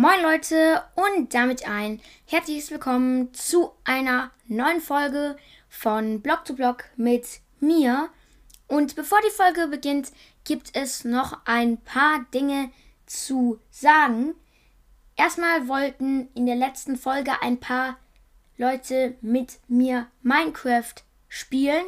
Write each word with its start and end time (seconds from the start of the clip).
Moin 0.00 0.22
Leute 0.22 0.84
und 0.94 1.34
damit 1.34 1.68
ein 1.68 2.00
herzliches 2.24 2.70
Willkommen 2.70 3.34
zu 3.34 3.72
einer 3.82 4.30
neuen 4.46 4.80
Folge 4.80 5.36
von 5.68 6.22
Blog 6.22 6.44
to 6.44 6.54
Blog 6.54 6.84
mit 6.94 7.40
mir. 7.58 8.08
Und 8.68 8.94
bevor 8.94 9.18
die 9.26 9.34
Folge 9.34 9.66
beginnt, 9.66 10.12
gibt 10.44 10.70
es 10.76 11.04
noch 11.04 11.40
ein 11.46 11.78
paar 11.78 12.24
Dinge 12.32 12.70
zu 13.06 13.58
sagen. 13.72 14.36
Erstmal 15.16 15.66
wollten 15.66 16.28
in 16.32 16.46
der 16.46 16.54
letzten 16.54 16.96
Folge 16.96 17.32
ein 17.42 17.58
paar 17.58 17.98
Leute 18.56 19.16
mit 19.20 19.58
mir 19.66 20.06
Minecraft 20.22 20.94
spielen. 21.26 21.86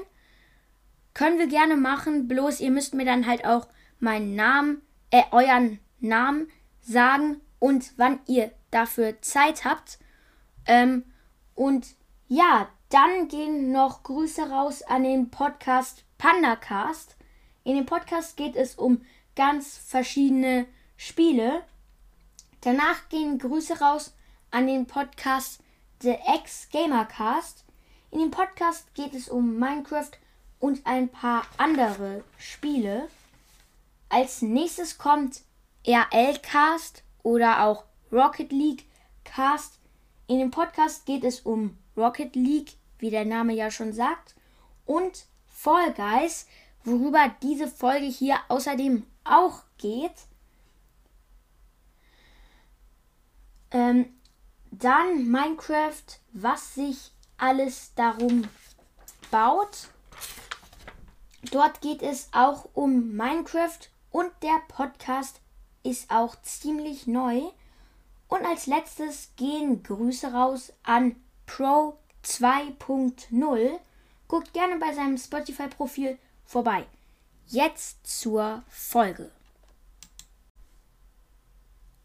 Können 1.14 1.38
wir 1.38 1.46
gerne 1.46 1.76
machen, 1.76 2.26
bloß 2.26 2.58
ihr 2.58 2.72
müsst 2.72 2.92
mir 2.92 3.04
dann 3.04 3.28
halt 3.28 3.44
auch 3.44 3.68
meinen 4.00 4.34
Namen, 4.34 4.82
äh, 5.12 5.22
euren 5.30 5.78
Namen 6.00 6.50
sagen 6.80 7.40
und 7.60 7.92
wann 7.96 8.18
ihr 8.26 8.50
dafür 8.72 9.22
Zeit 9.22 9.64
habt. 9.64 10.00
Ähm, 10.66 11.04
und 11.54 11.86
ja, 12.26 12.68
dann 12.88 13.28
gehen 13.28 13.70
noch 13.70 14.02
Grüße 14.02 14.50
raus 14.50 14.82
an 14.82 15.04
den 15.04 15.30
Podcast 15.30 16.04
PandaCast. 16.18 17.16
In 17.62 17.76
dem 17.76 17.86
Podcast 17.86 18.36
geht 18.36 18.56
es 18.56 18.74
um 18.74 19.02
ganz 19.36 19.76
verschiedene 19.76 20.66
Spiele. 20.96 21.62
Danach 22.62 23.08
gehen 23.08 23.38
Grüße 23.38 23.78
raus 23.78 24.14
an 24.50 24.66
den 24.66 24.86
Podcast 24.86 25.62
The 26.02 26.16
X 26.42 26.68
Gamercast. 26.72 27.64
In 28.10 28.18
dem 28.18 28.30
Podcast 28.30 28.92
geht 28.94 29.14
es 29.14 29.28
um 29.28 29.56
Minecraft 29.56 30.10
und 30.58 30.84
ein 30.84 31.08
paar 31.08 31.42
andere 31.58 32.24
Spiele. 32.38 33.08
Als 34.08 34.42
nächstes 34.42 34.98
kommt 34.98 35.42
RL 35.86 36.38
Cast 36.42 37.04
oder 37.22 37.64
auch 37.64 37.84
Rocket 38.12 38.52
League 38.52 38.86
Cast. 39.24 39.78
In 40.26 40.38
dem 40.38 40.50
Podcast 40.50 41.06
geht 41.06 41.24
es 41.24 41.40
um 41.40 41.76
Rocket 41.96 42.36
League, 42.36 42.74
wie 42.98 43.10
der 43.10 43.24
Name 43.24 43.54
ja 43.54 43.70
schon 43.70 43.92
sagt, 43.92 44.34
und 44.86 45.26
Fall 45.48 45.92
Guys, 45.92 46.46
worüber 46.84 47.34
diese 47.42 47.68
Folge 47.68 48.06
hier 48.06 48.36
außerdem 48.48 49.04
auch 49.24 49.62
geht. 49.78 50.14
Ähm, 53.70 54.06
dann 54.70 55.30
Minecraft, 55.30 56.04
was 56.32 56.74
sich 56.74 57.12
alles 57.36 57.94
darum 57.94 58.48
baut. 59.30 59.88
Dort 61.50 61.80
geht 61.80 62.02
es 62.02 62.28
auch 62.32 62.68
um 62.74 63.16
Minecraft 63.16 63.78
und 64.10 64.30
der 64.42 64.60
Podcast 64.68 65.40
ist 65.82 66.10
auch 66.10 66.40
ziemlich 66.42 67.06
neu. 67.06 67.42
Und 68.28 68.44
als 68.46 68.66
letztes 68.66 69.30
gehen 69.36 69.82
Grüße 69.82 70.32
raus 70.32 70.72
an 70.82 71.16
Pro 71.46 71.98
2.0. 72.24 73.78
Guckt 74.28 74.52
gerne 74.52 74.76
bei 74.78 74.92
seinem 74.92 75.18
Spotify-Profil 75.18 76.18
vorbei. 76.44 76.86
Jetzt 77.46 78.06
zur 78.06 78.62
Folge. 78.68 79.32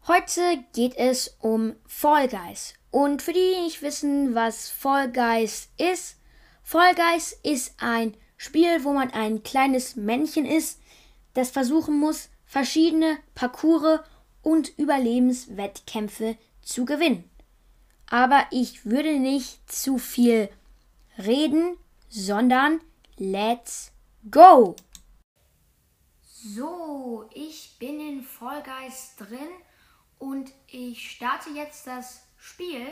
Heute 0.08 0.64
geht 0.72 0.96
es 0.96 1.36
um 1.40 1.74
Fall 1.86 2.28
Guys. 2.28 2.74
Und 2.90 3.22
für 3.22 3.32
die, 3.32 3.54
die 3.54 3.62
nicht 3.62 3.82
wissen, 3.82 4.34
was 4.34 4.70
Fall 4.70 5.10
Guys 5.12 5.68
ist, 5.78 6.16
Fall 6.62 6.94
Guys 6.94 7.38
ist 7.42 7.74
ein 7.78 8.16
Spiel, 8.36 8.84
wo 8.84 8.92
man 8.92 9.10
ein 9.12 9.42
kleines 9.42 9.96
Männchen 9.96 10.46
ist, 10.46 10.80
das 11.34 11.50
versuchen 11.50 11.98
muss, 11.98 12.28
verschiedene 12.56 13.18
Parcours 13.34 14.00
und 14.40 14.78
Überlebenswettkämpfe 14.78 16.38
zu 16.62 16.86
gewinnen. 16.86 17.28
Aber 18.08 18.46
ich 18.50 18.86
würde 18.86 19.18
nicht 19.18 19.70
zu 19.70 19.98
viel 19.98 20.48
reden, 21.18 21.76
sondern 22.08 22.80
let's 23.18 23.92
go! 24.30 24.74
So, 26.22 27.28
ich 27.34 27.76
bin 27.78 28.00
in 28.00 28.26
Guys 28.40 29.16
drin 29.18 29.50
und 30.18 30.50
ich 30.66 31.10
starte 31.10 31.50
jetzt 31.50 31.86
das 31.86 32.22
Spiel. 32.38 32.86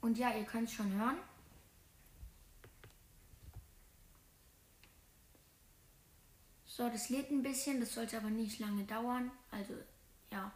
Und 0.00 0.18
ja, 0.18 0.34
ihr 0.34 0.42
könnt 0.42 0.70
es 0.70 0.74
schon 0.74 0.92
hören. 0.92 1.18
So, 6.76 6.88
das 6.88 7.08
lädt 7.08 7.30
ein 7.32 7.42
bisschen, 7.42 7.80
das 7.80 7.94
sollte 7.94 8.16
aber 8.16 8.30
nicht 8.30 8.60
lange 8.60 8.84
dauern. 8.84 9.30
Also, 9.50 9.74
ja. 10.30 10.52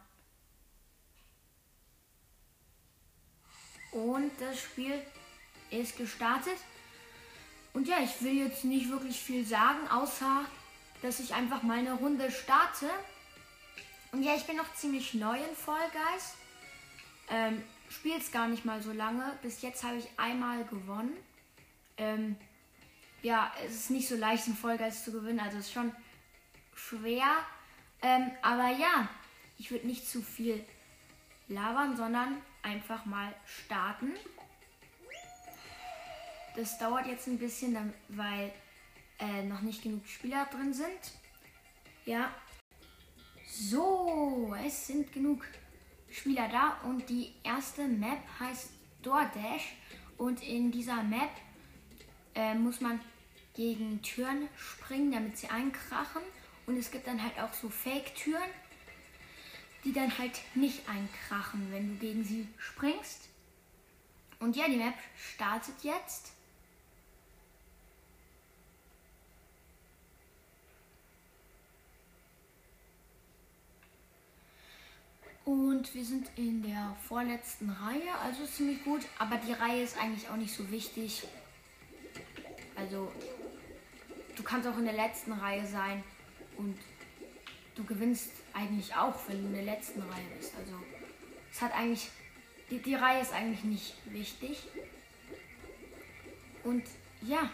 Und 3.91 4.31
das 4.39 4.59
Spiel 4.59 5.01
ist 5.71 5.97
gestartet. 5.97 6.57
Und 7.73 7.87
ja, 7.87 7.97
ich 8.01 8.21
will 8.21 8.33
jetzt 8.33 8.63
nicht 8.63 8.89
wirklich 8.89 9.19
viel 9.19 9.45
sagen, 9.45 9.87
außer 9.89 10.45
dass 11.01 11.19
ich 11.19 11.33
einfach 11.33 11.61
mal 11.63 11.79
eine 11.79 11.93
Runde 11.93 12.31
starte. 12.31 12.89
Und 14.13 14.23
ja, 14.23 14.35
ich 14.35 14.45
bin 14.45 14.55
noch 14.55 14.73
ziemlich 14.73 15.13
neu 15.13 15.37
in 15.37 15.55
Fall 15.55 15.89
Guys. 15.91 16.33
Ähm, 17.29 17.61
es 18.17 18.31
gar 18.31 18.47
nicht 18.47 18.63
mal 18.63 18.81
so 18.81 18.93
lange. 18.93 19.37
Bis 19.41 19.61
jetzt 19.61 19.83
habe 19.83 19.97
ich 19.97 20.07
einmal 20.15 20.63
gewonnen. 20.63 21.13
Ähm, 21.97 22.37
ja, 23.21 23.51
es 23.65 23.75
ist 23.75 23.91
nicht 23.91 24.07
so 24.07 24.15
leicht 24.15 24.47
in 24.47 24.55
Fall 24.55 24.77
Guys 24.77 25.03
zu 25.03 25.11
gewinnen. 25.11 25.41
Also 25.41 25.57
es 25.57 25.65
ist 25.65 25.73
schon 25.73 25.93
schwer. 26.75 27.45
Ähm, 28.01 28.31
aber 28.41 28.69
ja, 28.69 29.09
ich 29.57 29.71
würde 29.71 29.87
nicht 29.87 30.07
zu 30.07 30.21
viel 30.21 30.63
labern, 31.47 31.95
sondern 31.95 32.41
einfach 32.61 33.05
mal 33.05 33.33
starten. 33.45 34.13
Das 36.55 36.77
dauert 36.77 37.07
jetzt 37.07 37.27
ein 37.27 37.37
bisschen, 37.37 37.93
weil 38.09 38.51
äh, 39.19 39.43
noch 39.43 39.61
nicht 39.61 39.83
genug 39.83 40.07
Spieler 40.07 40.45
drin 40.45 40.73
sind. 40.73 41.13
Ja. 42.05 42.33
So, 43.47 44.55
es 44.65 44.87
sind 44.87 45.11
genug 45.13 45.45
Spieler 46.09 46.47
da 46.49 46.77
und 46.87 47.09
die 47.09 47.33
erste 47.43 47.87
Map 47.87 48.19
heißt 48.39 48.69
DoorDash 49.01 49.75
und 50.17 50.41
in 50.43 50.71
dieser 50.71 51.03
Map 51.03 51.29
äh, 52.35 52.55
muss 52.55 52.81
man 52.81 52.99
gegen 53.53 54.01
Türen 54.01 54.49
springen, 54.57 55.11
damit 55.11 55.37
sie 55.37 55.47
einkrachen 55.47 56.21
und 56.67 56.77
es 56.77 56.91
gibt 56.91 57.07
dann 57.07 57.21
halt 57.21 57.39
auch 57.39 57.53
so 57.53 57.69
Fake-Türen, 57.69 58.49
die 59.83 59.93
dann 59.93 60.17
halt 60.17 60.41
nicht 60.55 60.87
einkrachen, 60.89 61.71
wenn 61.71 61.89
du 61.89 61.95
gegen 61.95 62.23
sie 62.23 62.47
springst. 62.57 63.29
Und 64.39 64.55
ja, 64.55 64.67
die 64.67 64.77
Map 64.77 64.95
startet 65.15 65.75
jetzt. 65.83 66.31
Und 75.45 75.93
wir 75.93 76.03
sind 76.03 76.27
in 76.35 76.63
der 76.63 76.95
vorletzten 77.07 77.69
Reihe, 77.69 78.17
also 78.23 78.45
ziemlich 78.47 78.83
gut. 78.83 79.01
Aber 79.19 79.37
die 79.37 79.53
Reihe 79.53 79.83
ist 79.83 79.95
eigentlich 79.97 80.27
auch 80.29 80.35
nicht 80.35 80.55
so 80.55 80.71
wichtig. 80.71 81.27
Also, 82.75 83.11
du 84.35 84.41
kannst 84.41 84.67
auch 84.67 84.77
in 84.79 84.85
der 84.85 84.95
letzten 84.95 85.33
Reihe 85.33 85.65
sein. 85.67 86.03
Und 86.57 86.77
du 87.75 87.83
gewinnst 87.83 88.29
eigentlich 88.53 88.95
auch, 88.95 89.15
wenn 89.27 89.41
du 89.41 89.47
in 89.47 89.53
der 89.53 89.75
letzten 89.75 90.01
Reihe 90.01 90.25
bist. 90.37 90.53
Also 90.57 90.73
es 91.51 91.61
hat 91.61 91.73
eigentlich, 91.73 92.09
die, 92.69 92.79
die 92.79 92.95
Reihe 92.95 93.21
ist 93.21 93.33
eigentlich 93.33 93.63
nicht 93.63 93.95
wichtig. 94.05 94.63
Und 96.63 96.83
ja, 97.21 97.49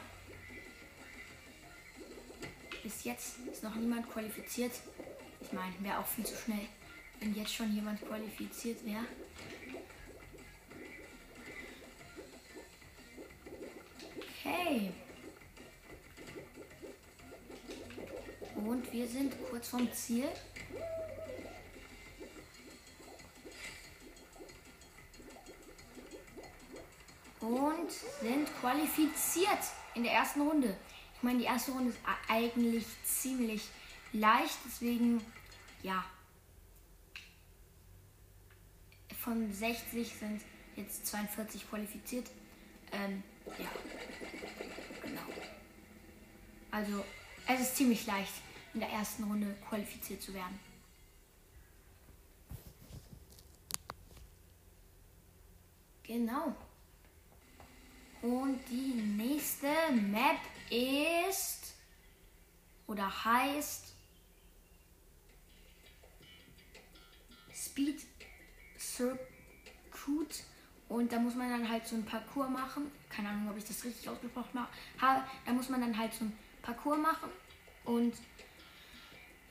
bis 2.83 3.03
jetzt 3.03 3.39
ist 3.51 3.63
noch 3.63 3.75
niemand 3.75 4.09
qualifiziert. 4.09 4.71
Ich 5.41 5.51
meine, 5.51 5.73
wäre 5.79 5.99
auch 5.99 6.07
viel 6.07 6.25
zu 6.25 6.35
schnell, 6.35 6.67
wenn 7.19 7.35
jetzt 7.35 7.53
schon 7.53 7.73
jemand 7.73 8.01
qualifiziert 8.01 8.85
wäre. 8.85 9.05
Okay. 14.43 14.91
Und 18.65 18.91
wir 18.93 19.07
sind 19.07 19.33
kurz 19.49 19.69
vom 19.69 19.91
Ziel. 19.91 20.27
Und 27.39 27.91
sind 28.21 28.47
qualifiziert 28.59 29.59
in 29.95 30.03
der 30.03 30.13
ersten 30.13 30.41
Runde. 30.41 30.77
Ich 31.15 31.23
meine, 31.23 31.39
die 31.39 31.45
erste 31.45 31.71
Runde 31.71 31.89
ist 31.89 31.99
eigentlich 32.27 32.85
ziemlich 33.03 33.63
leicht, 34.13 34.57
deswegen 34.65 35.25
ja. 35.81 36.05
Von 39.17 39.51
60 39.51 40.07
sind 40.19 40.41
jetzt 40.75 41.07
42 41.07 41.67
qualifiziert. 41.67 42.27
Ähm, 42.91 43.23
ja. 43.57 43.69
Genau. 45.01 45.21
Also, 46.69 47.03
es 47.47 47.61
ist 47.61 47.75
ziemlich 47.75 48.05
leicht 48.05 48.33
in 48.73 48.79
der 48.79 48.89
ersten 48.89 49.23
Runde 49.23 49.55
qualifiziert 49.67 50.21
zu 50.21 50.33
werden. 50.33 50.59
Genau. 56.03 56.55
Und 58.21 58.59
die 58.69 58.93
nächste 58.93 59.67
Map 59.91 60.37
ist 60.69 61.73
oder 62.87 63.23
heißt 63.25 63.93
Speed 67.53 68.05
Circuit. 68.77 70.43
Und 70.89 71.11
da 71.13 71.19
muss 71.19 71.35
man 71.35 71.49
dann 71.49 71.69
halt 71.69 71.87
so 71.87 71.95
ein 71.95 72.03
Parcours 72.03 72.49
machen. 72.49 72.91
Keine 73.09 73.29
Ahnung, 73.29 73.49
ob 73.49 73.57
ich 73.57 73.63
das 73.63 73.83
richtig 73.85 74.09
ausgesprochen 74.09 74.59
habe. 74.99 75.23
Da 75.45 75.53
muss 75.53 75.69
man 75.69 75.79
dann 75.79 75.97
halt 75.97 76.13
so 76.13 76.25
ein 76.25 76.37
Parcours 76.61 76.99
machen. 76.99 77.29
Und 77.85 78.13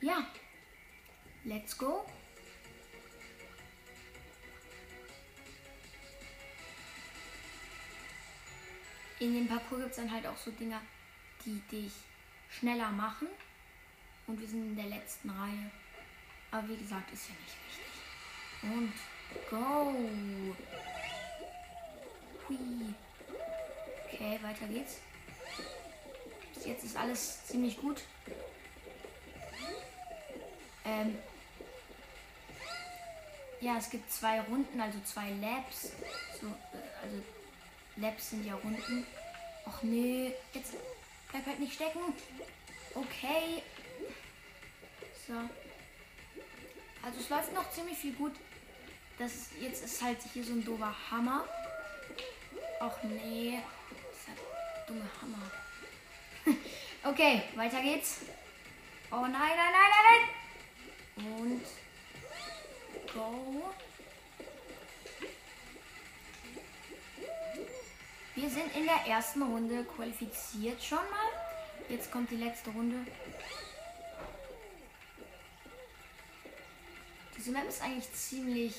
ja, 0.01 0.25
let's 1.43 1.77
go. 1.77 2.05
In 9.19 9.35
dem 9.35 9.47
Parcours 9.47 9.81
gibt 9.81 9.91
es 9.91 9.97
dann 9.97 10.11
halt 10.11 10.25
auch 10.25 10.37
so 10.37 10.49
Dinger, 10.51 10.81
die 11.45 11.61
dich 11.71 11.93
schneller 12.49 12.89
machen. 12.89 13.27
Und 14.25 14.39
wir 14.39 14.47
sind 14.47 14.69
in 14.69 14.75
der 14.75 14.85
letzten 14.85 15.29
Reihe. 15.29 15.71
Aber 16.49 16.67
wie 16.67 16.77
gesagt, 16.77 17.11
ist 17.13 17.29
ja 17.29 17.35
nicht 17.35 17.55
wichtig. 17.67 17.91
Und 18.63 18.93
go. 19.49 19.93
Hui. 22.49 22.95
Okay, 24.07 24.39
weiter 24.41 24.67
geht's. 24.67 25.01
Bis 26.53 26.65
jetzt 26.65 26.83
ist 26.83 26.97
alles 26.97 27.45
ziemlich 27.45 27.77
gut. 27.77 28.01
Ähm 30.91 31.17
ja, 33.61 33.77
es 33.77 33.89
gibt 33.89 34.11
zwei 34.11 34.41
Runden, 34.41 34.81
also 34.81 34.99
zwei 35.05 35.29
Labs. 35.39 35.91
So, 36.39 36.47
äh, 36.47 37.03
also 37.03 37.21
Labs 37.97 38.31
sind 38.31 38.45
ja 38.45 38.55
Runden. 38.55 39.05
Och 39.65 39.83
nee, 39.83 40.33
jetzt 40.53 40.73
bleib 41.29 41.45
halt 41.45 41.59
nicht 41.59 41.73
stecken. 41.73 41.99
Okay. 42.93 43.63
So. 45.27 45.33
Also 47.03 47.19
es 47.19 47.29
läuft 47.29 47.53
noch 47.53 47.69
ziemlich 47.71 47.97
viel 47.97 48.13
gut. 48.13 48.33
Das 49.17 49.31
ist, 49.33 49.51
jetzt 49.61 49.85
ist 49.85 50.01
halt 50.01 50.17
hier 50.33 50.43
so 50.43 50.53
ein 50.53 50.65
doofer 50.65 50.93
Hammer. 51.09 51.45
Och 52.79 53.03
nee. 53.03 53.59
Dieser 54.13 54.87
dumme 54.87 55.09
Hammer. 55.21 56.57
okay, 57.03 57.43
weiter 57.55 57.81
geht's. 57.81 58.21
Oh 59.11 59.21
nein, 59.21 59.31
nein, 59.31 59.55
nein, 59.55 59.89
nein, 59.89 60.05
nein. 60.09 60.40
Und 61.25 61.61
go. 63.13 63.73
Wir 68.35 68.49
sind 68.49 68.75
in 68.75 68.85
der 68.85 69.05
ersten 69.07 69.41
Runde 69.43 69.83
qualifiziert 69.83 70.81
schon 70.83 70.97
mal. 70.97 71.89
Jetzt 71.89 72.11
kommt 72.11 72.31
die 72.31 72.37
letzte 72.37 72.69
Runde. 72.71 73.05
Diese 77.37 77.51
Map 77.51 77.67
ist 77.67 77.81
eigentlich 77.81 78.11
ziemlich 78.13 78.75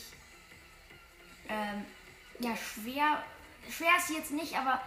ähm, 1.49 1.85
ja 2.39 2.57
schwer. 2.57 3.23
Schwer 3.71 3.97
ist 3.99 4.09
sie 4.09 4.15
jetzt 4.15 4.31
nicht, 4.33 4.57
aber 4.57 4.81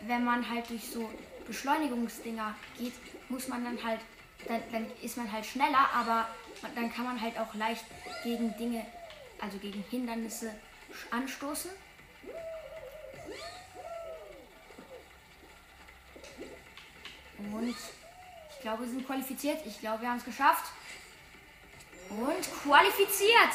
wenn 0.00 0.24
man 0.24 0.48
halt 0.48 0.68
durch 0.68 0.90
so 0.90 1.08
Beschleunigungsdinger 1.46 2.54
geht, 2.76 2.92
muss 3.28 3.48
man 3.48 3.64
dann 3.64 3.82
halt, 3.82 4.00
dann, 4.46 4.62
dann 4.70 4.86
ist 5.02 5.16
man 5.16 5.30
halt 5.30 5.44
schneller, 5.44 5.90
aber 5.94 6.28
dann 6.74 6.92
kann 6.92 7.04
man 7.04 7.20
halt 7.20 7.38
auch 7.38 7.54
leicht 7.54 7.84
gegen 8.22 8.56
Dinge, 8.56 8.84
also 9.40 9.58
gegen 9.58 9.84
Hindernisse 9.90 10.54
anstoßen. 11.10 11.70
Und 17.52 17.68
ich 17.68 18.60
glaube, 18.60 18.84
wir 18.84 18.90
sind 18.90 19.06
qualifiziert. 19.06 19.58
Ich 19.66 19.80
glaube, 19.80 20.02
wir 20.02 20.08
haben 20.08 20.18
es 20.18 20.24
geschafft. 20.24 20.72
Und 22.10 22.62
qualifiziert. 22.62 23.52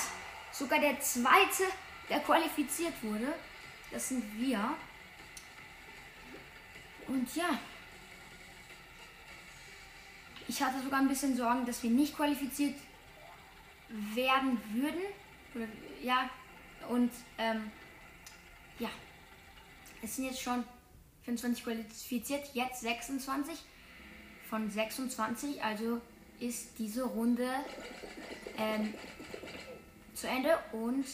Sogar 0.51 0.79
der 0.79 0.99
zweite, 0.99 1.63
der 2.09 2.19
qualifiziert 2.19 2.93
wurde. 3.01 3.33
Das 3.91 4.09
sind 4.09 4.39
wir. 4.39 4.75
Und 7.07 7.35
ja. 7.35 7.59
Ich 10.51 10.61
hatte 10.61 10.83
sogar 10.83 10.99
ein 10.99 11.07
bisschen 11.07 11.33
Sorgen, 11.37 11.65
dass 11.65 11.81
wir 11.81 11.89
nicht 11.89 12.13
qualifiziert 12.13 12.75
werden 14.13 14.61
würden. 14.73 14.99
Ja. 16.03 16.29
Und 16.89 17.09
ähm, 17.37 17.71
ja. 18.77 18.89
Es 20.01 20.17
sind 20.17 20.25
jetzt 20.25 20.41
schon 20.41 20.65
25 21.23 21.63
qualifiziert, 21.63 22.49
jetzt 22.53 22.81
26 22.81 23.59
von 24.49 24.69
26. 24.69 25.63
Also 25.63 26.01
ist 26.41 26.77
diese 26.77 27.03
Runde 27.03 27.47
ähm, 28.57 28.93
zu 30.13 30.27
Ende 30.27 30.59
und 30.73 31.05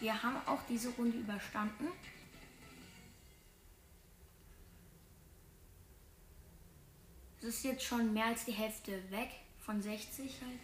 wir 0.00 0.22
haben 0.22 0.36
auch 0.46 0.60
diese 0.70 0.88
Runde 0.92 1.18
überstanden. 1.18 1.88
Es 7.46 7.56
ist 7.56 7.64
jetzt 7.64 7.84
schon 7.84 8.14
mehr 8.14 8.24
als 8.24 8.46
die 8.46 8.52
Hälfte 8.52 8.92
weg 9.10 9.28
von 9.60 9.82
60 9.82 10.18
halt. 10.40 10.58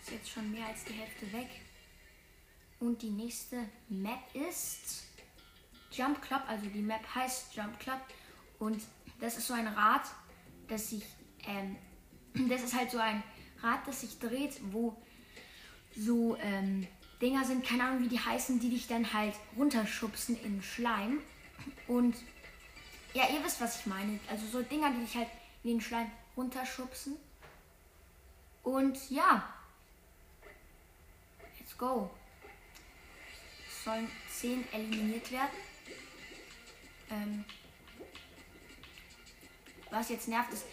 Ist 0.00 0.12
jetzt 0.12 0.30
schon 0.30 0.52
mehr 0.52 0.68
als 0.68 0.84
die 0.84 0.92
Hälfte 0.92 1.32
weg. 1.32 1.48
Und 2.78 3.02
die 3.02 3.10
nächste 3.10 3.56
Map 3.88 4.20
ist 4.34 5.02
Jump 5.90 6.22
Club. 6.22 6.42
Also 6.46 6.66
die 6.66 6.80
Map 6.80 7.02
heißt 7.12 7.56
Jump 7.56 7.80
Club. 7.80 7.98
Und 8.60 8.82
das 9.20 9.36
ist 9.36 9.48
so 9.48 9.54
ein 9.54 9.66
Rad, 9.66 10.02
das 10.68 10.90
sich, 10.90 11.02
ähm, 11.44 11.76
das 12.48 12.62
ist 12.62 12.74
halt 12.74 12.92
so 12.92 12.98
ein 12.98 13.24
Rad, 13.60 13.80
das 13.88 14.02
sich 14.02 14.20
dreht, 14.20 14.60
wo 14.70 14.96
so 15.96 16.36
ähm, 16.36 16.86
Dinger 17.20 17.44
sind, 17.44 17.66
keine 17.66 17.82
Ahnung 17.82 18.04
wie 18.04 18.08
die 18.08 18.20
heißen, 18.20 18.60
die 18.60 18.70
dich 18.70 18.86
dann 18.86 19.12
halt 19.12 19.34
runterschubsen 19.56 20.40
in 20.44 20.62
Schleim. 20.62 21.18
Und 21.88 22.14
ja, 23.12 23.24
ihr 23.28 23.44
wisst, 23.44 23.60
was 23.60 23.80
ich 23.80 23.86
meine. 23.86 24.20
Also 24.30 24.46
so 24.46 24.62
Dinger, 24.62 24.92
die 24.92 25.00
dich 25.00 25.16
halt 25.16 25.28
den 25.64 25.80
Schleim 25.80 26.10
runterschubsen. 26.36 27.16
Und 28.62 29.10
ja, 29.10 29.48
let's 31.58 31.76
go. 31.76 32.10
Es 33.68 33.84
sollen 33.84 34.10
10 34.30 34.72
eliminiert 34.72 35.30
werden. 35.30 35.58
Ähm, 37.10 37.44
was 39.90 40.08
jetzt 40.08 40.28
nervt, 40.28 40.52
ist, 40.52 40.64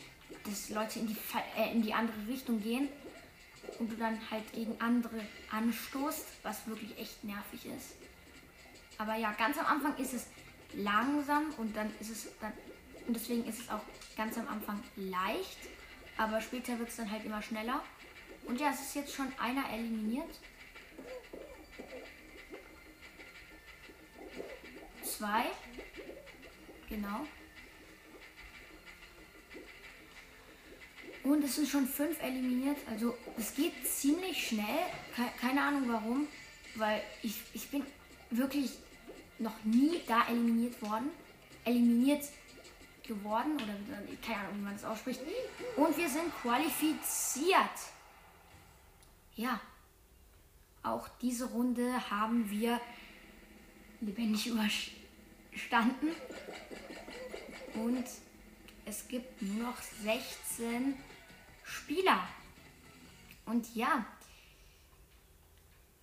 dass 0.45 0.69
Leute 0.69 1.00
in 1.00 1.07
die, 1.07 1.17
äh, 1.57 1.71
in 1.71 1.81
die 1.81 1.93
andere 1.93 2.27
Richtung 2.27 2.62
gehen 2.62 2.88
und 3.79 3.91
du 3.91 3.95
dann 3.95 4.19
halt 4.29 4.51
gegen 4.53 4.79
andere 4.79 5.25
anstoßt, 5.51 6.25
was 6.43 6.65
wirklich 6.67 6.98
echt 6.98 7.24
nervig 7.24 7.65
ist. 7.65 7.95
Aber 8.98 9.15
ja, 9.15 9.31
ganz 9.33 9.57
am 9.57 9.65
Anfang 9.65 9.98
ist 9.98 10.13
es 10.13 10.27
langsam 10.74 11.53
und 11.57 11.75
dann 11.75 11.91
ist 12.00 12.10
es 12.10 12.27
dann 12.39 12.53
und 13.08 13.15
deswegen 13.15 13.46
ist 13.46 13.60
es 13.60 13.70
auch 13.70 13.81
ganz 14.15 14.38
am 14.38 14.48
Anfang 14.48 14.81
leicht, 14.96 15.58
aber 16.17 16.41
später 16.41 16.77
wird 16.79 16.89
es 16.89 16.96
dann 16.96 17.10
halt 17.10 17.25
immer 17.25 17.41
schneller. 17.41 17.81
Und 18.46 18.60
ja, 18.60 18.72
es 18.72 18.81
ist 18.81 18.96
jetzt 18.96 19.13
schon 19.13 19.31
einer 19.39 19.70
eliminiert. 19.72 20.29
Zwei. 25.03 25.46
Genau. 26.89 27.25
Und 31.24 31.43
es 31.43 31.55
sind 31.55 31.67
schon 31.67 31.88
fünf 31.88 32.22
eliminiert. 32.22 32.77
Also 32.89 33.15
es 33.38 33.53
geht 33.55 33.74
ziemlich 33.88 34.48
schnell. 34.48 34.79
Keine 35.39 35.62
Ahnung 35.62 35.84
warum. 35.88 36.27
Weil 36.75 37.01
ich, 37.22 37.36
ich 37.53 37.70
bin 37.70 37.84
wirklich 38.31 38.72
noch 39.38 39.63
nie 39.63 40.01
da 40.08 40.27
eliminiert 40.27 40.81
worden. 40.81 41.10
Eliminiert 41.63 42.24
geworden. 43.15 43.56
Oder 43.56 43.75
keine 44.25 44.39
Ahnung, 44.39 44.58
wie 44.58 44.63
man 44.63 44.74
das 44.74 44.86
ausspricht. 44.86 45.22
Und 45.75 45.98
wir 45.98 46.10
sind 46.10 46.34
qualifiziert. 46.41 47.77
Ja. 49.36 49.60
Auch 50.84 51.08
diese 51.22 51.46
Runde 51.46 52.10
haben 52.10 52.50
wir 52.50 52.82
lebendig 54.00 54.48
überstanden. 54.48 56.10
Und 57.75 58.06
es 58.86 59.08
gibt 59.08 59.41
nur 59.41 59.68
noch 59.68 59.77
16 60.03 60.96
Spieler. 61.63 62.27
Und 63.46 63.75
ja, 63.75 64.06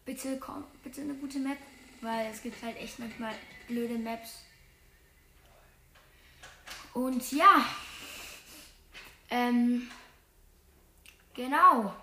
bitte 0.05 0.38
komm, 0.38 0.65
bitte 0.83 1.00
eine 1.00 1.15
gute 1.15 1.38
Map, 1.38 1.59
weil 2.00 2.31
es 2.31 2.43
gibt 2.43 2.62
halt 2.62 2.77
echt 2.79 2.99
manchmal 2.99 3.35
blöde 3.67 3.99
Maps. 3.99 4.45
Und 6.95 7.33
ja, 7.33 7.64
ähm, 9.30 9.88
genau. 11.35 11.95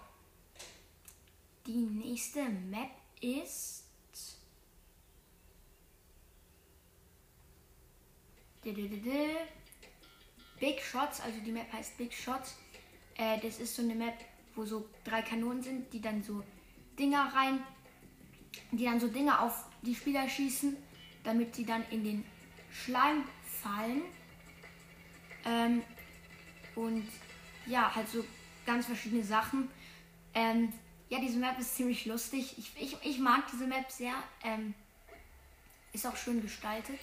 Die 1.65 1.71
nächste 1.71 2.43
Map 2.43 2.91
ist 3.21 3.85
Big 10.59 10.81
Shots, 10.81 11.21
also 11.21 11.39
die 11.45 11.51
Map 11.51 11.71
heißt 11.71 11.97
Big 11.97 12.13
Shots. 12.13 12.55
Äh, 13.15 13.39
das 13.39 13.59
ist 13.59 13.75
so 13.75 13.83
eine 13.83 13.93
Map, 13.93 14.15
wo 14.55 14.65
so 14.65 14.89
drei 15.03 15.21
Kanonen 15.21 15.61
sind, 15.61 15.93
die 15.93 16.01
dann 16.01 16.23
so 16.23 16.43
Dinger 16.97 17.31
rein, 17.35 17.59
die 18.71 18.85
dann 18.85 18.99
so 18.99 19.07
Dinger 19.07 19.41
auf 19.41 19.65
die 19.83 19.93
Spieler 19.93 20.27
schießen, 20.27 20.75
damit 21.23 21.55
sie 21.55 21.65
dann 21.65 21.83
in 21.91 22.03
den 22.03 22.25
Schleim 22.71 23.23
fallen. 23.61 24.01
Ähm, 25.45 25.83
und 26.75 27.07
ja, 27.65 27.93
halt 27.93 28.09
so 28.09 28.25
ganz 28.65 28.87
verschiedene 28.87 29.23
Sachen. 29.23 29.69
Ähm, 30.33 30.73
ja, 31.09 31.19
diese 31.19 31.37
Map 31.37 31.59
ist 31.59 31.75
ziemlich 31.75 32.05
lustig. 32.05 32.55
Ich, 32.57 32.71
ich, 32.75 32.97
ich 33.03 33.19
mag 33.19 33.43
diese 33.51 33.67
Map 33.67 33.89
sehr. 33.91 34.13
Ähm, 34.43 34.73
ist 35.93 36.05
auch 36.05 36.17
schön 36.17 36.41
gestaltet. 36.41 36.99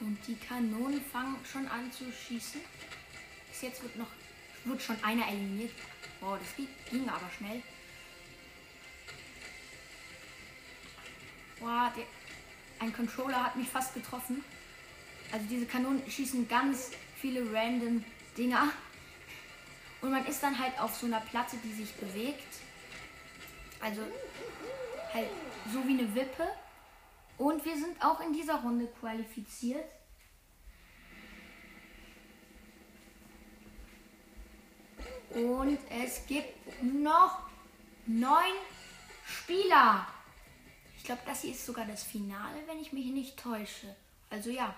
Und 0.00 0.18
die 0.26 0.36
Kanonen 0.36 1.00
fangen 1.00 1.36
schon 1.50 1.66
an 1.68 1.90
zu 1.90 2.04
schießen. 2.12 2.60
Bis 3.50 3.62
jetzt 3.62 3.82
wird 3.82 3.96
noch 3.96 4.08
wird 4.64 4.82
schon 4.82 5.02
einer 5.02 5.26
eliminiert. 5.26 5.72
Wow, 6.20 6.38
das 6.38 6.66
ging 6.90 7.08
aber 7.08 7.30
schnell. 7.36 7.62
Wow, 11.60 11.92
der, 11.96 12.04
ein 12.80 12.92
Controller 12.92 13.44
hat 13.44 13.56
mich 13.56 13.68
fast 13.68 13.94
getroffen. 13.94 14.44
Also 15.30 15.46
diese 15.48 15.66
Kanonen 15.66 16.08
schießen 16.10 16.48
ganz 16.48 16.90
viele 17.16 17.52
random 17.52 18.04
Dinger. 18.36 18.70
Und 20.00 20.10
man 20.10 20.24
ist 20.26 20.42
dann 20.42 20.58
halt 20.58 20.80
auf 20.80 20.94
so 20.94 21.06
einer 21.06 21.20
Platte, 21.20 21.56
die 21.62 21.72
sich 21.72 21.92
bewegt. 21.94 22.60
Also 23.80 24.02
halt 25.12 25.28
so 25.72 25.86
wie 25.86 25.98
eine 25.98 26.14
Wippe. 26.14 26.48
Und 27.36 27.64
wir 27.64 27.76
sind 27.76 28.02
auch 28.02 28.20
in 28.20 28.32
dieser 28.32 28.56
Runde 28.62 28.86
qualifiziert. 29.00 29.84
Und 35.30 35.78
es 36.02 36.26
gibt 36.26 36.82
noch 36.82 37.42
neun 38.06 38.54
Spieler. 39.26 40.06
Ich 40.96 41.04
glaube, 41.04 41.20
das 41.26 41.42
hier 41.42 41.52
ist 41.52 41.66
sogar 41.66 41.84
das 41.84 42.02
Finale, 42.02 42.56
wenn 42.66 42.80
ich 42.80 42.92
mich 42.92 43.06
nicht 43.06 43.38
täusche. 43.38 43.94
Also 44.30 44.50
ja. 44.50 44.74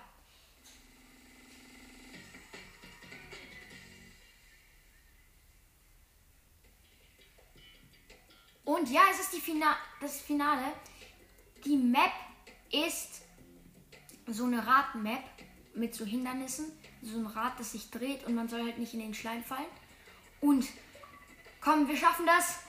Und 8.81 8.89
ja, 8.89 9.03
es 9.11 9.19
ist 9.19 9.33
die 9.33 9.39
Fina 9.39 9.77
das 9.99 10.21
Finale. 10.21 10.73
Die 11.63 11.77
Map 11.77 12.13
ist 12.71 13.21
so 14.25 14.45
eine 14.45 14.65
Radmap 14.65 15.23
mit 15.75 15.93
so 15.93 16.03
Hindernissen. 16.03 16.71
So 17.03 17.19
ein 17.19 17.27
Rad, 17.27 17.59
das 17.59 17.73
sich 17.73 17.91
dreht 17.91 18.25
und 18.25 18.33
man 18.33 18.49
soll 18.49 18.63
halt 18.63 18.79
nicht 18.79 18.95
in 18.95 19.01
den 19.01 19.13
Schleim 19.13 19.43
fallen. 19.43 19.67
Und 20.39 20.65
komm, 21.59 21.87
wir 21.87 21.95
schaffen 21.95 22.25
das. 22.25 22.61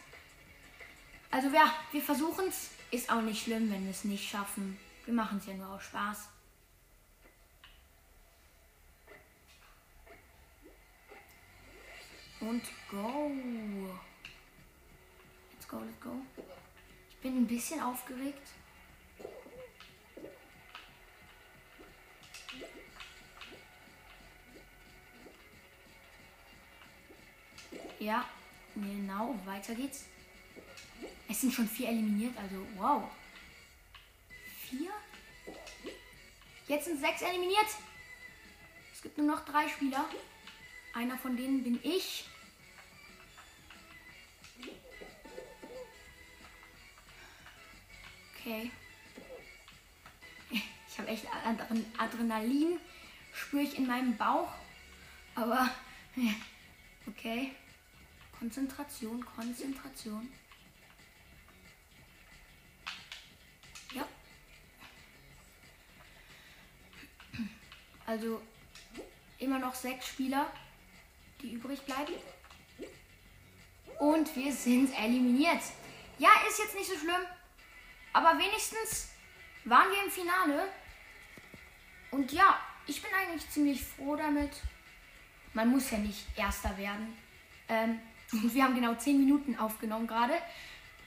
Also 1.31 1.49
ja, 1.49 1.73
wir 1.93 2.03
versuchen 2.03 2.45
es. 2.47 2.69
Ist 2.91 3.11
auch 3.11 3.23
nicht 3.23 3.45
schlimm, 3.45 3.71
wenn 3.71 3.85
wir 3.85 3.93
es 3.93 4.05
nicht 4.05 4.29
schaffen. 4.29 4.79
Wir 5.07 5.15
machen 5.15 5.39
es 5.39 5.47
ja 5.47 5.55
nur 5.55 5.69
aus 5.69 5.83
Spaß. 5.85 6.29
Und 12.41 12.63
go. 12.91 13.31
Let's 15.63 15.71
go, 15.71 15.79
let's 15.79 16.01
go. 16.01 16.11
Ich 17.09 17.12
bin 17.23 17.37
ein 17.37 17.47
bisschen 17.47 17.81
aufgeregt. 17.81 18.49
Ja, 28.01 28.29
genau, 28.75 29.39
weiter 29.45 29.77
geht's. 29.77 30.07
Es 31.29 31.41
sind 31.41 31.53
schon 31.53 31.69
vier 31.69 31.89
eliminiert, 31.89 32.37
also 32.37 32.67
wow. 32.77 33.05
Vier? 34.69 34.91
Jetzt 36.67 36.87
sind 36.87 37.01
sechs 37.01 37.23
eliminiert. 37.23 37.69
Es 38.93 39.01
gibt 39.01 39.17
nur 39.19 39.29
noch 39.29 39.45
drei 39.45 39.69
Spieler. 39.69 40.05
Einer 40.95 41.17
von 41.17 41.37
denen 41.37 41.63
bin 41.63 41.79
ich. 41.85 42.29
Okay. 48.45 48.73
Ich 50.51 50.99
habe 50.99 51.09
echt 51.09 51.27
Adrenalin, 51.97 52.79
spüre 53.33 53.63
ich 53.63 53.79
in 53.79 53.87
meinem 53.87 54.17
Bauch. 54.17 54.49
Aber 55.37 55.71
okay. 57.07 57.53
Konzentration, 58.37 59.25
Konzentration. 59.25 60.29
Ja. 63.95 64.09
Also 68.07 68.43
immer 69.39 69.61
noch 69.61 69.75
sechs 69.77 70.09
Spieler, 70.09 70.51
die 71.41 71.53
übrig 71.53 71.81
bleiben. 71.83 72.15
Und 74.01 74.35
wir 74.35 74.53
sind 74.53 74.93
eliminiert. 74.99 75.63
Ja, 76.19 76.31
ist 76.49 76.59
jetzt 76.59 76.75
nicht 76.75 76.91
so 76.91 76.99
schlimm. 76.99 77.25
Aber 78.13 78.39
wenigstens 78.39 79.11
waren 79.65 79.91
wir 79.91 80.05
im 80.05 80.11
Finale. 80.11 80.69
Und 82.11 82.33
ja, 82.33 82.59
ich 82.87 83.01
bin 83.01 83.11
eigentlich 83.15 83.49
ziemlich 83.51 83.83
froh 83.83 84.17
damit. 84.17 84.51
Man 85.55 85.71
muss 85.71 85.91
ja 85.91 85.99
nicht 85.99 86.27
Erster 86.37 86.77
werden. 86.77 87.17
Ähm, 87.69 88.01
wir 88.31 88.65
haben 88.65 88.75
genau 88.75 88.95
10 88.95 89.19
Minuten 89.19 89.57
aufgenommen 89.57 90.07
gerade. 90.07 90.35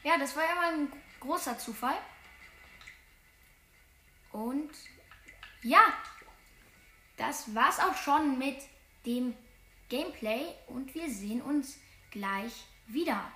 Ja, 0.03 0.17
das 0.17 0.35
war 0.35 0.43
ja 0.43 0.55
mal 0.55 0.74
ein 0.74 0.93
großer 1.19 1.57
Zufall. 1.57 1.97
Und 4.31 4.71
ja, 5.63 5.93
das 7.17 7.55
war's 7.55 7.79
auch 7.79 7.95
schon 7.95 8.38
mit 8.38 8.57
dem 9.05 9.35
Gameplay 9.89 10.45
und 10.67 10.93
wir 10.93 11.09
sehen 11.09 11.41
uns 11.41 11.77
gleich 12.12 12.65
wieder. 12.88 13.31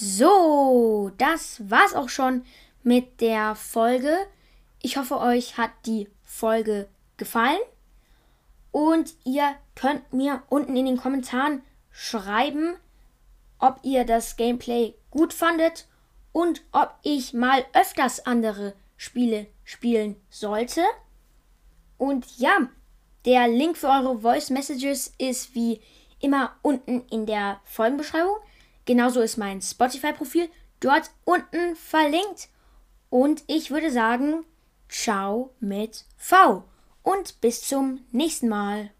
So, 0.00 1.10
das 1.18 1.68
war's 1.68 1.92
auch 1.92 2.08
schon 2.08 2.44
mit 2.84 3.20
der 3.20 3.56
Folge. 3.56 4.16
Ich 4.80 4.96
hoffe, 4.96 5.18
euch 5.18 5.58
hat 5.58 5.72
die 5.86 6.08
Folge 6.22 6.88
gefallen. 7.16 7.58
Und 8.70 9.12
ihr 9.24 9.56
könnt 9.74 10.12
mir 10.12 10.44
unten 10.50 10.76
in 10.76 10.86
den 10.86 10.98
Kommentaren 10.98 11.62
schreiben, 11.90 12.76
ob 13.58 13.80
ihr 13.82 14.04
das 14.04 14.36
Gameplay 14.36 14.94
gut 15.10 15.32
fandet 15.32 15.88
und 16.30 16.62
ob 16.70 16.94
ich 17.02 17.32
mal 17.32 17.66
öfters 17.72 18.24
andere 18.24 18.74
Spiele 18.96 19.48
spielen 19.64 20.14
sollte. 20.30 20.84
Und 21.96 22.38
ja, 22.38 22.68
der 23.24 23.48
Link 23.48 23.76
für 23.76 23.88
eure 23.88 24.20
Voice 24.20 24.50
Messages 24.50 25.12
ist 25.18 25.56
wie 25.56 25.80
immer 26.20 26.54
unten 26.62 27.00
in 27.10 27.26
der 27.26 27.60
Folgenbeschreibung. 27.64 28.36
Genauso 28.88 29.20
ist 29.20 29.36
mein 29.36 29.60
Spotify-Profil 29.60 30.48
dort 30.80 31.10
unten 31.26 31.76
verlinkt. 31.76 32.48
Und 33.10 33.44
ich 33.46 33.70
würde 33.70 33.90
sagen, 33.90 34.46
ciao 34.88 35.54
mit 35.60 36.06
V 36.16 36.64
und 37.02 37.38
bis 37.42 37.60
zum 37.60 38.00
nächsten 38.12 38.48
Mal. 38.48 38.90